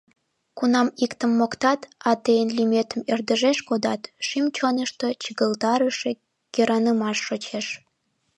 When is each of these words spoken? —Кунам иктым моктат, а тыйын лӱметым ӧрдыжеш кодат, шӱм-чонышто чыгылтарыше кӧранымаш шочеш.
—Кунам 0.57 0.87
иктым 1.05 1.31
моктат, 1.39 1.81
а 2.09 2.11
тыйын 2.23 2.49
лӱметым 2.57 3.01
ӧрдыжеш 3.13 3.57
кодат, 3.67 4.01
шӱм-чонышто 4.27 5.07
чыгылтарыше 5.23 6.11
кӧранымаш 6.53 7.17
шочеш. 7.27 7.65